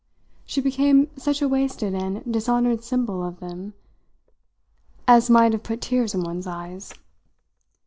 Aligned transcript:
She 0.47 0.61
became 0.61 1.11
such 1.15 1.43
a 1.43 1.47
wasted 1.47 1.93
and 1.93 2.23
dishonoured 2.23 2.83
symbol 2.83 3.23
of 3.23 3.39
them 3.39 3.75
as 5.07 5.29
might 5.29 5.53
have 5.53 5.61
put 5.61 5.79
tears 5.79 6.15
in 6.15 6.23
one's 6.23 6.47
eyes. 6.47 6.91